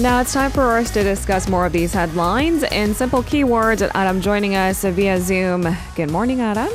[0.00, 3.86] And now it's time for us to discuss more of these headlines in simple keywords.
[3.94, 5.76] Adam joining us via Zoom.
[5.94, 6.70] Good morning, Adam.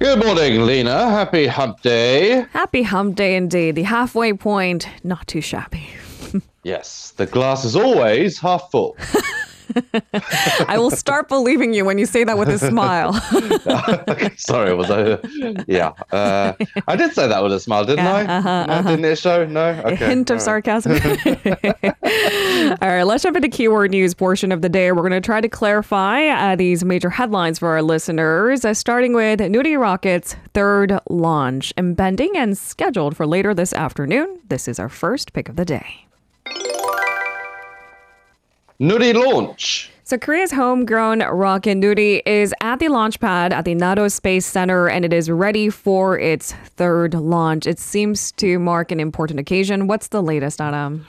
[0.00, 1.10] Good morning, Lena.
[1.10, 2.44] Happy hump day.
[2.50, 3.76] Happy hump day indeed.
[3.76, 5.86] The halfway point, not too shabby.
[6.64, 8.96] yes, the glass is always half full.
[10.68, 13.12] I will start believing you when you say that with a smile.
[14.36, 15.18] Sorry, was I?
[15.66, 16.52] Yeah, uh,
[16.86, 18.24] I did say that with a smile, didn't yeah, I?
[18.24, 18.90] Uh-huh, uh-huh.
[18.90, 19.46] Didn't it show?
[19.46, 19.82] No.
[19.84, 19.92] Okay.
[19.92, 20.92] A hint of sarcasm.
[22.82, 24.92] All right, let's jump into keyword news portion of the day.
[24.92, 29.14] We're going to try to clarify uh, these major headlines for our listeners, uh, starting
[29.14, 34.40] with Nuri Rocket's third launch, impending and scheduled for later this afternoon.
[34.48, 36.06] This is our first pick of the day.
[38.84, 39.90] Nuri launch.
[40.02, 44.90] So Korea's homegrown rocket Nuri is at the launch pad at the Naro Space Center
[44.90, 47.66] and it is ready for its third launch.
[47.66, 49.86] It seems to mark an important occasion.
[49.86, 51.06] What's the latest, Adam?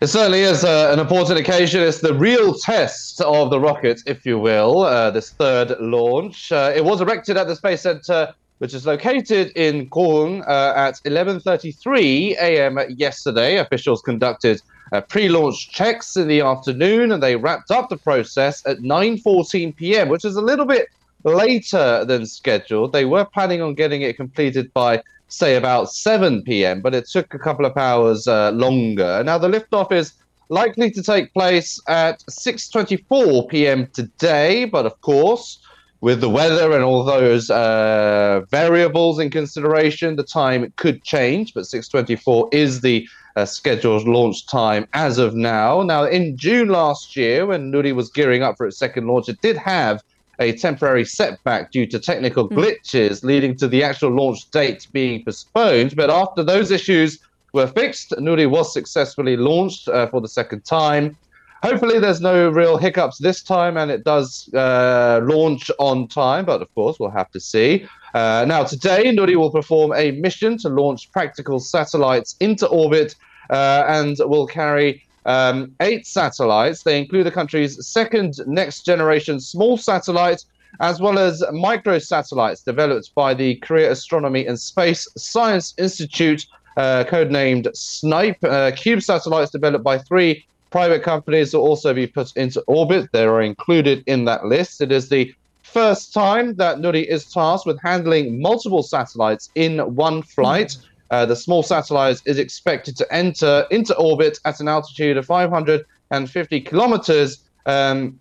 [0.00, 1.82] It certainly is uh, an important occasion.
[1.82, 6.50] It's the real test of the rocket, if you will, uh, this third launch.
[6.50, 10.94] Uh, it was erected at the Space Center, which is located in Kohung uh, at
[11.04, 12.78] 11.33 a.m.
[12.90, 13.58] yesterday.
[13.58, 14.60] Officials conducted
[14.92, 20.08] uh, pre-launch checks in the afternoon, and they wrapped up the process at 9:14 p.m.,
[20.08, 20.88] which is a little bit
[21.24, 22.92] later than scheduled.
[22.92, 27.34] They were planning on getting it completed by say about 7 p.m., but it took
[27.34, 29.22] a couple of hours uh, longer.
[29.24, 30.14] Now the liftoff is
[30.48, 33.86] likely to take place at 6:24 p.m.
[33.92, 35.60] today, but of course.
[36.00, 41.64] With the weather and all those uh, variables in consideration, the time could change, but
[41.64, 45.82] 6:24 is the uh, scheduled launch time as of now.
[45.82, 49.40] Now, in June last year, when Nuri was gearing up for its second launch, it
[49.42, 50.02] did have
[50.38, 52.58] a temporary setback due to technical hmm.
[52.58, 53.24] glitches, mm.
[53.24, 55.96] leading to the actual launch date being postponed.
[55.96, 57.18] But after those issues
[57.52, 61.16] were fixed, Nuri was successfully launched uh, for the second time.
[61.62, 66.44] Hopefully, there's no real hiccups this time, and it does uh, launch on time.
[66.44, 67.86] But of course, we'll have to see.
[68.14, 73.16] Uh, now, today, Nuri will perform a mission to launch practical satellites into orbit
[73.50, 76.84] uh, and will carry um, eight satellites.
[76.84, 80.44] They include the country's second next generation small satellite,
[80.80, 87.04] as well as micro satellites developed by the Korea Astronomy and Space Science Institute, uh,
[87.08, 88.44] codenamed SNIPE.
[88.44, 93.10] Uh, Cube satellites developed by three private companies will also be put into orbit.
[93.12, 94.80] They are included in that list.
[94.80, 100.22] It is the first time that Nuri is tasked with handling multiple satellites in one
[100.22, 100.68] flight.
[100.68, 100.84] Mm-hmm.
[101.10, 106.60] Uh, the small satellite is expected to enter into orbit at an altitude of 550
[106.60, 108.18] kilometers um,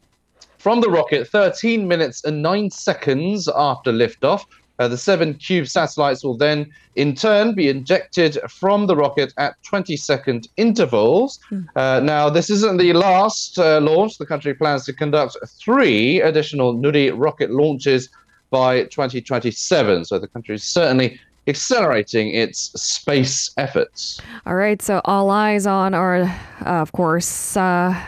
[0.58, 4.46] from the rocket 13 minutes and 9 seconds after liftoff.
[4.80, 9.56] Uh, the seven cube satellites will then, in turn, be injected from the rocket at
[9.64, 11.40] 20 second intervals.
[11.50, 11.62] Hmm.
[11.76, 14.18] Uh, now, this isn't the last uh, launch.
[14.18, 18.10] The country plans to conduct three additional Nuri rocket launches
[18.50, 20.06] by 2027.
[20.06, 24.22] So the country is certainly accelerating its space efforts.
[24.46, 26.32] All right, so all eyes on are, uh,
[26.66, 28.00] of course, uh,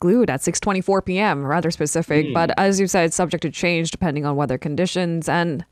[0.00, 1.44] glued at 6:24 p.m.
[1.44, 2.34] Rather specific, mm.
[2.34, 5.64] but as you said, subject to change depending on weather conditions and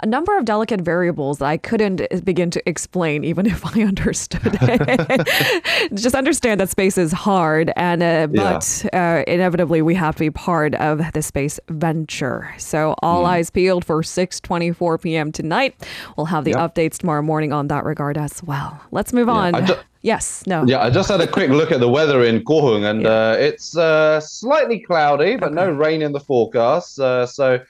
[0.00, 4.58] a number of delicate variables that I couldn't begin to explain, even if I understood
[4.62, 5.94] it.
[5.94, 9.22] Just understand that space is hard, and uh, but yeah.
[9.26, 12.54] uh, inevitably we have to be part of the space venture.
[12.58, 13.28] So all mm.
[13.28, 15.32] eyes peeled for 6:24 p.m.
[15.32, 15.74] tonight.
[16.16, 16.74] We'll have the yep.
[16.74, 18.80] updates tomorrow morning on that regard as well.
[18.90, 19.68] Let's move yeah, on.
[20.02, 20.64] Yes, no.
[20.66, 23.08] Yeah, I just had a quick look at the weather in Kohung, and yeah.
[23.08, 25.56] uh, it's uh, slightly cloudy, but okay.
[25.56, 26.98] no rain in the forecast.
[26.98, 27.60] Uh, so,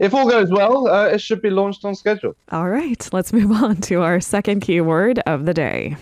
[0.00, 2.34] if all goes well, uh, it should be launched on schedule.
[2.50, 5.96] All right, let's move on to our second keyword of the day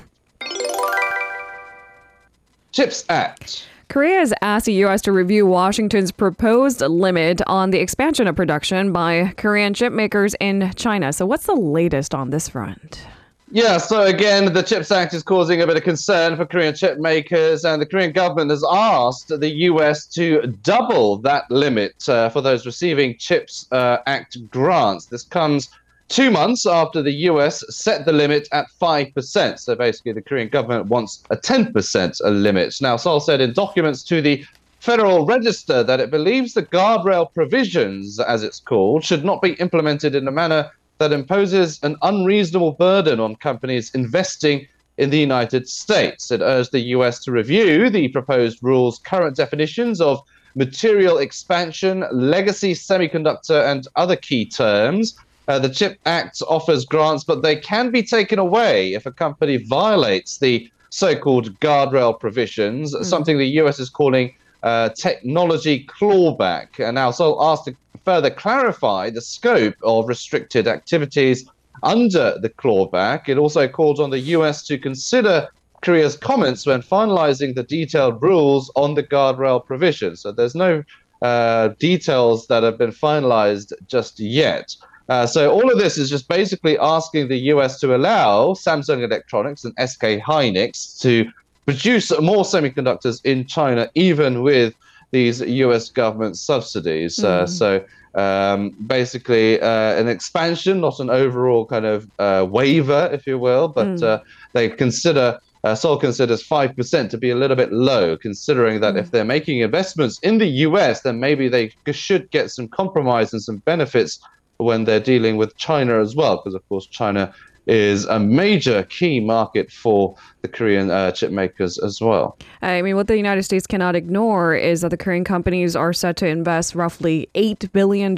[2.75, 3.69] CHIPS Act.
[3.89, 5.01] Korea has asked the U.S.
[5.03, 10.73] to review Washington's proposed limit on the expansion of production by Korean chip makers in
[10.75, 11.13] China.
[11.13, 13.07] So, what's the latest on this front?
[13.55, 16.99] Yeah, so again, the CHIPS Act is causing a bit of concern for Korean chip
[16.99, 22.41] makers, and the Korean government has asked the US to double that limit uh, for
[22.41, 25.07] those receiving CHIPS uh, Act grants.
[25.07, 25.69] This comes
[26.09, 29.61] two months after the US set the limit at 5%.
[29.61, 32.75] So basically, the Korean government wants a 10% limit.
[32.81, 34.45] Now, Seoul said in documents to the
[34.81, 40.17] Federal Register that it believes the guardrail provisions, as it's called, should not be implemented
[40.17, 46.31] in a manner that imposes an unreasonable burden on companies investing in the United States.
[46.31, 50.23] It urged the US to review the proposed rules' current definitions of
[50.55, 55.19] material expansion, legacy semiconductor, and other key terms.
[55.49, 59.57] Uh, the CHIP Act offers grants, but they can be taken away if a company
[59.57, 63.05] violates the so-called guardrail provisions, mm.
[63.05, 64.33] something the US is calling
[64.63, 66.79] uh, technology clawback.
[66.79, 71.49] And now Seoul asked to further clarify the scope of restricted activities
[71.83, 73.29] under the clawback.
[73.29, 75.49] It also called on the US to consider
[75.83, 80.17] Korea's comments when finalizing the detailed rules on the guardrail provision.
[80.17, 80.83] So there's no
[81.21, 84.75] uh, details that have been finalized just yet.
[85.09, 89.65] Uh, so all of this is just basically asking the US to allow Samsung Electronics
[89.65, 91.31] and SK Hynix to
[91.67, 94.75] produce more semiconductors in China, even with
[95.15, 97.17] these US government subsidies.
[97.17, 97.25] Mm.
[97.25, 97.53] Uh, hmm.
[97.61, 97.69] so
[98.15, 103.69] um, basically, uh, an expansion, not an overall kind of uh, waiver, if you will,
[103.69, 104.23] but mm.
[104.53, 105.39] they consider.
[105.65, 109.01] Uh, Seoul considers 5% to be a little bit low, considering that mm.
[109.03, 113.43] if they're making investments in the US, then maybe they should get some compromise and
[113.43, 114.21] some benefits
[114.59, 117.33] when they're dealing with China as well, because of course China
[117.67, 120.15] is a major key market for
[120.45, 122.37] the Korean uh, chip makers as well.
[122.61, 126.19] I mean, what the United States cannot ignore is that the Korean companies are set
[126.19, 128.13] to invest roughly $8 billion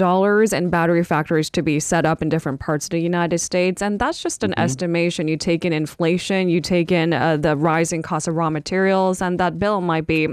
[0.52, 3.80] in battery factories to be set up in different parts of the United States.
[3.80, 4.60] And that's just an mm-hmm.
[4.60, 5.28] estimation.
[5.28, 9.38] You take in inflation, you take in uh, the rising cost of raw materials, and
[9.38, 10.26] that bill might be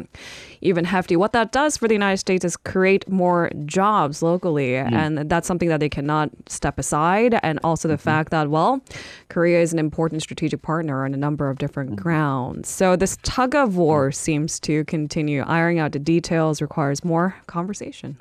[0.63, 1.15] even hefty.
[1.15, 4.71] What that does for the United States is create more jobs locally.
[4.71, 4.93] Mm.
[4.93, 7.37] And that's something that they cannot step aside.
[7.43, 8.01] And also the mm-hmm.
[8.01, 8.81] fact that, well,
[9.29, 11.95] Korea is an important strategic partner in a number of different mm.
[11.95, 12.69] grounds.
[12.69, 15.43] So this tug of war seems to continue.
[15.43, 18.17] Ironing out the details requires more conversation.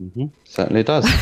[0.00, 0.26] Mm-hmm.
[0.44, 1.04] Certainly does.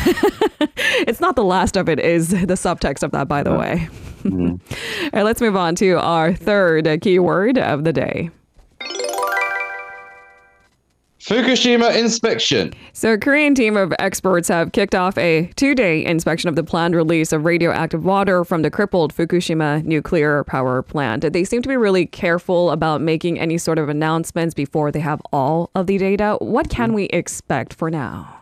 [1.07, 3.89] it's not the last of it, is the subtext of that, by the way.
[4.21, 5.05] Mm-hmm.
[5.05, 8.29] All right, let's move on to our third keyword of the day.
[11.21, 12.73] Fukushima inspection.
[12.93, 16.63] So, a Korean team of experts have kicked off a two day inspection of the
[16.63, 21.31] planned release of radioactive water from the crippled Fukushima nuclear power plant.
[21.31, 25.21] They seem to be really careful about making any sort of announcements before they have
[25.31, 26.37] all of the data.
[26.39, 28.39] What can we expect for now?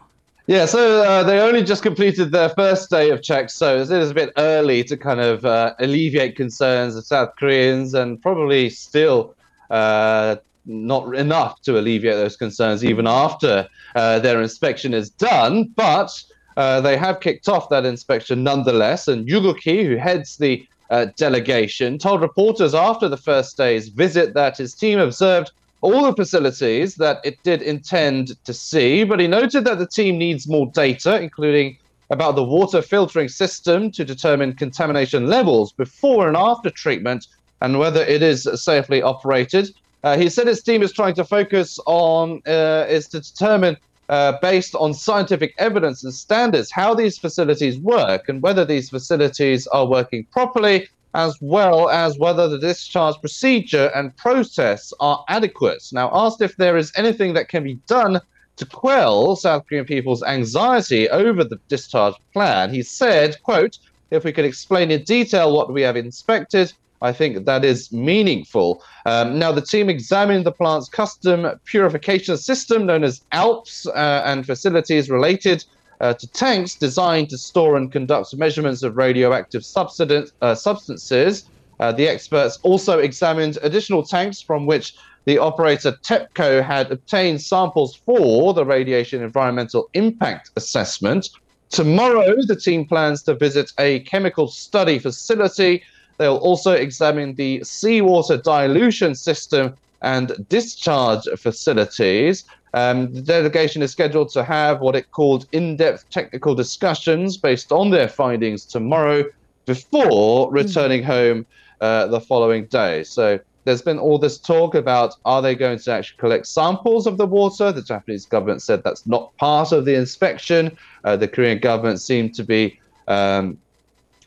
[0.48, 4.10] Yeah, so uh, they only just completed their first day of checks, so it is
[4.10, 9.36] a bit early to kind of uh, alleviate concerns of South Koreans and probably still
[9.70, 15.66] uh, not enough to alleviate those concerns even after uh, their inspection is done.
[15.76, 16.12] But
[16.58, 19.08] uh, they have kicked off that inspection nonetheless.
[19.08, 24.34] And Yoo Guk-hee, who heads the uh, delegation, told reporters after the first day's visit
[24.34, 25.52] that his team observed
[25.82, 29.04] all the facilities that it did intend to see.
[29.04, 31.78] But he noted that the team needs more data, including
[32.10, 37.28] about the water filtering system to determine contamination levels before and after treatment
[37.62, 39.70] and whether it is safely operated.
[40.04, 43.76] Uh, he said his team is trying to focus on uh, is to determine,
[44.08, 49.68] uh, based on scientific evidence and standards, how these facilities work and whether these facilities
[49.68, 55.84] are working properly, as well as whether the discharge procedure and process are adequate.
[55.92, 58.22] Now, asked if there is anything that can be done
[58.58, 63.80] to quell South Korean people's anxiety over the discharge plan, he said, "quote
[64.12, 68.84] If we could explain in detail what we have inspected." I think that is meaningful.
[69.06, 74.46] Um, now, the team examined the plant's custom purification system known as ALPS uh, and
[74.46, 75.64] facilities related
[76.02, 81.46] uh, to tanks designed to store and conduct measurements of radioactive substance, uh, substances.
[81.80, 87.96] Uh, the experts also examined additional tanks from which the operator TEPCO had obtained samples
[87.96, 91.30] for the radiation environmental impact assessment.
[91.70, 95.84] Tomorrow, the team plans to visit a chemical study facility
[96.20, 102.44] They'll also examine the seawater dilution system and discharge facilities.
[102.74, 107.72] Um, the delegation is scheduled to have what it called in depth technical discussions based
[107.72, 109.24] on their findings tomorrow
[109.66, 110.54] before hmm.
[110.54, 111.46] returning home
[111.80, 113.04] uh, the following day.
[113.06, 117.18] So there's been all this talk about are they going to actually collect samples of
[117.18, 117.72] the water?
[117.72, 120.78] The Japanese government said that's not part of the inspection.
[121.06, 123.58] Uh, the Korean government seemed to be um,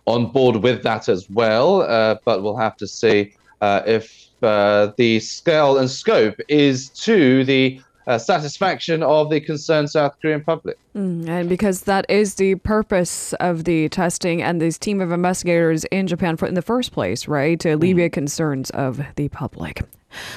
[0.06, 4.92] on board with that as well, uh, but we'll have to see uh, if uh,
[4.97, 10.76] the scale and scope is to the uh, satisfaction of the concerned South Korean public.
[10.97, 15.85] Mm, and because that is the purpose of the testing and this team of investigators
[15.85, 17.61] in Japan for, in the first place, right?
[17.61, 18.14] To alleviate mm.
[18.14, 19.82] concerns of the public.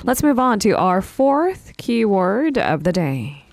[0.04, 3.46] Let's move on to our fourth keyword of the day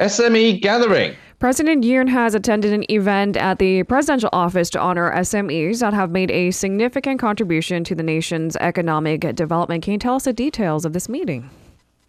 [0.00, 1.14] SME gathering.
[1.40, 6.10] President Yoon has attended an event at the presidential office to honor SMEs that have
[6.10, 9.82] made a significant contribution to the nation's economic development.
[9.82, 11.48] Can you tell us the details of this meeting?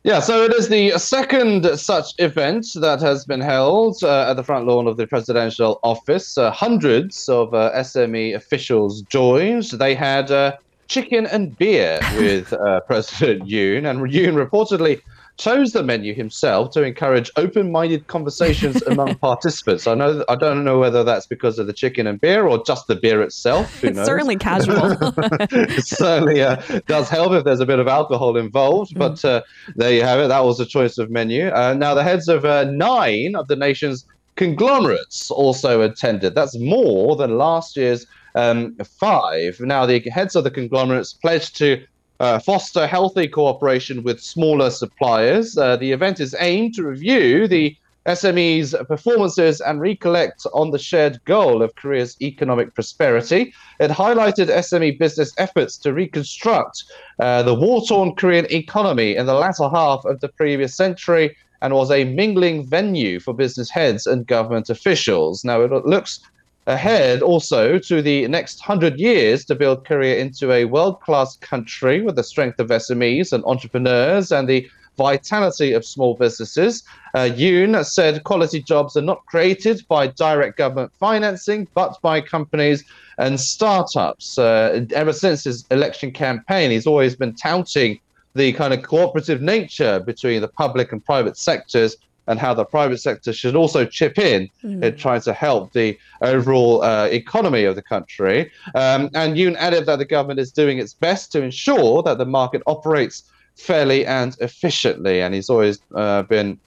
[0.03, 4.43] Yeah, so it is the second such event that has been held uh, at the
[4.43, 6.38] front lawn of the presidential office.
[6.38, 9.63] Uh, hundreds of uh, SME officials joined.
[9.63, 10.57] They had uh,
[10.89, 15.01] chicken and beer with uh, President Yoon, and Yoon reportedly
[15.38, 19.88] chose the menu himself to encourage open-minded conversations among participants.
[19.88, 22.88] I know I don't know whether that's because of the chicken and beer or just
[22.88, 23.81] the beer itself.
[23.81, 24.05] Who it's knows?
[24.05, 24.97] certainly casual.
[25.01, 26.55] it certainly uh,
[26.88, 28.97] does help if there's a bit of alcohol involved.
[28.97, 29.41] But uh,
[29.75, 30.27] there you have it.
[30.27, 31.50] That was a choice of menu.
[31.50, 36.35] Uh, now the heads of uh, nine of the nation's conglomerates also attended.
[36.35, 39.59] That's more than last year's um, five.
[39.59, 41.85] Now the heads of the conglomerates pledged to
[42.21, 45.57] uh, foster healthy cooperation with smaller suppliers.
[45.57, 47.75] Uh, the event is aimed to review the
[48.05, 53.53] SMEs' performances and recollect on the shared goal of Korea's economic prosperity.
[53.79, 56.83] It highlighted SME business efforts to reconstruct
[57.19, 61.73] uh, the war torn Korean economy in the latter half of the previous century and
[61.73, 65.43] was a mingling venue for business heads and government officials.
[65.43, 66.19] Now, it looks
[66.67, 72.01] ahead also to the next 100 years to build Korea into a world class country
[72.01, 76.83] with the strength of SMEs and entrepreneurs and the vitality of small businesses.
[77.15, 82.83] Uh, Yoon said quality jobs are not created by direct government financing, but by companies
[83.17, 84.37] and startups.
[84.37, 87.99] Uh, ever since his election campaign, he's always been touting
[88.35, 91.97] the kind of cooperative nature between the public and private sectors
[92.27, 94.83] and how the private sector should also chip in mm.
[94.83, 98.51] in trying to help the overall uh, economy of the country.
[98.75, 102.25] Um, and Yoon added that the government is doing its best to ensure that the
[102.25, 103.23] market operates
[103.55, 105.21] fairly and efficiently.
[105.21, 106.59] And he's always uh, been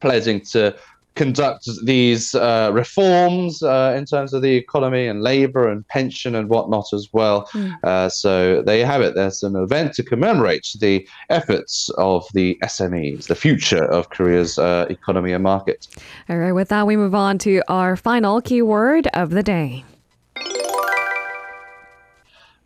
[0.00, 0.76] pledging to
[1.14, 6.48] conduct these uh, reforms uh, in terms of the economy and labor and pension and
[6.48, 7.48] whatnot as well.
[7.52, 7.76] Mm.
[7.84, 9.14] Uh, so there you have it.
[9.14, 14.86] There's an event to commemorate the efforts of the SMEs, the future of Korea's uh,
[14.88, 15.88] economy and market.
[16.28, 19.84] All right, with that, we move on to our final keyword of the day.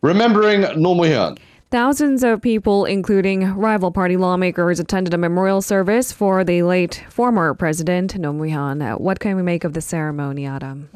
[0.03, 1.39] Remembering Roh Moo-hyun.
[1.71, 7.55] Thousands of people, including rival party lawmakers, attended a memorial service for the late former
[7.55, 9.01] president, Roh Moo-hyun.
[9.01, 10.89] What can we make of the ceremony, Adam?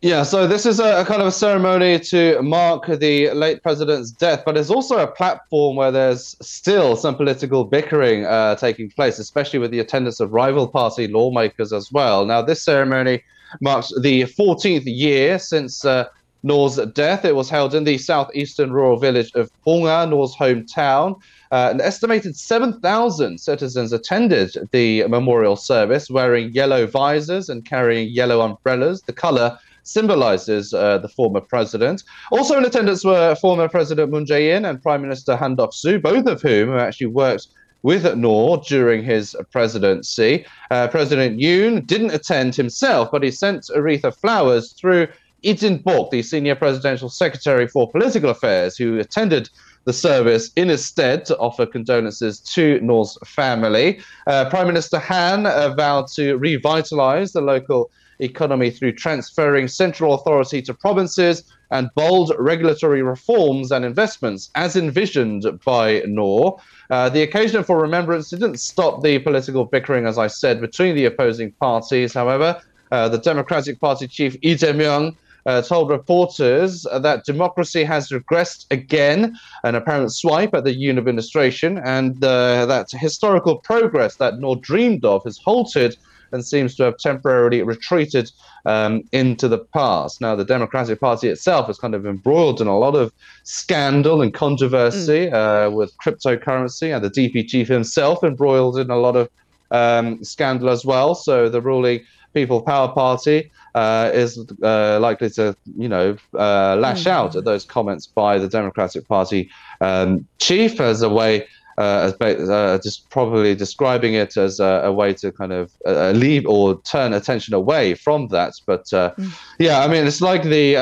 [0.00, 4.12] Yeah, so this is a, a, kind of a ceremony to mark the late president's
[4.12, 9.18] death, but it's also a platform where there's still some political bickering uh, taking place,
[9.18, 12.24] especially with the attendance of rival party lawmakers as well.
[12.26, 13.24] Now, this ceremony
[13.60, 16.06] marks the 14th year since uh,
[16.42, 17.24] Roh's death.
[17.24, 21.20] It was held in the southeastern rural village of Bongha, Roh's hometown.
[21.50, 28.40] Uh, an estimated 7,000 citizens attended the memorial service wearing yellow visors and carrying yellow
[28.40, 29.02] umbrellas.
[29.02, 32.04] The color symbolizes uh, the former president.
[32.30, 36.40] Also in attendance were former President Moon Jae-in and Prime Minister Han Duck-soo, both of
[36.40, 37.48] whom actually worked
[37.82, 40.46] with Roh during his presidency.
[40.70, 45.08] Uh, President Yoon didn't attend himself, but he sent Aretha Flowers through
[45.42, 49.48] Lee Bok, the senior presidential secretary for political affairs, who attended
[49.84, 54.00] the service in his stead to offer condolences to Roh's family.
[54.26, 60.62] Uh, Prime Minister Han uh, vowed to revitalize the local economy through transferring central authority
[60.62, 66.60] to provinces and bold regulatory reforms and investments as envisioned by Roh.
[66.90, 71.06] Uh, the occasion for remembrance didn't stop the political bickering, as I said, between the
[71.06, 72.12] opposing parties.
[72.12, 72.60] However,
[72.92, 79.36] uh, the Democratic Party chief Lee Jae-myung uh, told reporters that democracy has regressed again,
[79.64, 85.04] an apparent swipe at the Yoon administration, and uh, that historical progress that Roh dreamed
[85.04, 85.96] of has halted
[86.32, 88.30] and seems to have temporarily retreated
[88.64, 90.20] um, into the past.
[90.20, 93.12] Now, the Democratic Party itself is kind of embroiled in a lot of
[93.44, 95.32] scandal and controversy mm.
[95.32, 99.28] uh, with cryptocurrency, and the DP chief himself embroiled in a lot of
[99.70, 101.14] um, scandal as well.
[101.14, 107.04] So the ruling People Power Party uh, is uh, likely to, you know, uh, lash
[107.04, 107.10] mm.
[107.10, 111.46] out at those comments by the Democratic Party um, chief as a way.
[111.78, 116.10] Uh, as uh, just probably describing it as a, a way to kind of uh,
[116.10, 118.52] leave or turn attention away from that.
[118.66, 119.32] But mm.
[119.58, 120.74] yeah, I mean, it's like the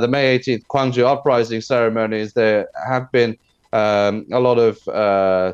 [0.00, 2.34] the May 18th Gwangju uprising ceremonies.
[2.34, 3.36] There have been
[3.72, 4.76] um, a lot of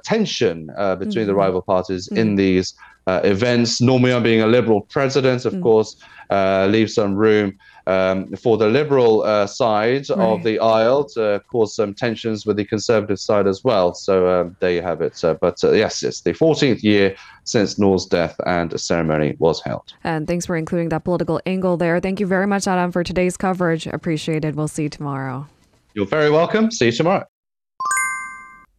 [0.02, 1.26] tension between mm.
[1.26, 2.36] the rival parties in mm.
[2.36, 2.74] these
[3.06, 3.80] uh, events.
[3.80, 5.62] Roh Moo-hyun being a liberal president, of mm.
[5.62, 5.96] course,
[6.30, 10.18] uh, leaves some room um, for the liberal uh, side right.
[10.18, 13.94] of the aisle to cause some tensions with the conservative side as well.
[13.94, 15.22] So um, there you have it.
[15.22, 19.60] Uh, but uh, yes, it's the 14th year since Roh's death and a ceremony was
[19.60, 19.92] held.
[20.02, 22.00] And thanks for including that political angle there.
[22.00, 23.86] Thank you very much, Adam, for today's coverage.
[23.86, 24.56] Appreciated.
[24.56, 25.46] We'll see you tomorrow.
[25.92, 26.70] You're very welcome.
[26.70, 27.24] See you tomorrow.